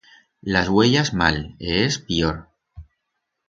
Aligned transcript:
Las 0.55 0.67
uellas 0.75 1.09
mal, 1.21 1.37
e 1.67 1.69
ers 1.83 1.97
pior. 2.07 2.37